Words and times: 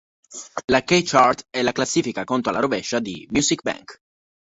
La 0.65 0.81
K-Chart 0.83 1.45
è 1.51 1.61
la 1.61 1.73
classifica 1.73 2.21
a 2.21 2.23
conto 2.23 2.49
alla 2.49 2.57
rovescia 2.57 2.97
di 2.99 3.27
"Music 3.31 3.61
Bank". 3.61 3.99